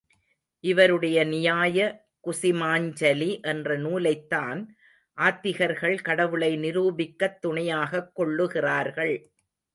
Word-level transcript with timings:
இவருடைய 0.63 1.23
நியாய 1.23 2.05
குஸிமாஞ்சலி 2.23 3.41
என்ற 3.41 3.77
நூலைத்தான் 3.77 4.65
ஆத்திகர்கள் 5.17 6.01
கடவுளை 6.01 6.57
நிரூபிக்கத் 6.57 7.41
துணையாகக் 7.41 8.15
கொள்ளுகிறார்கள். 8.15 9.15